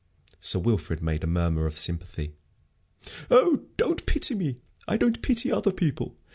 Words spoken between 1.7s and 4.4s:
sympathy. "Oh, don't pity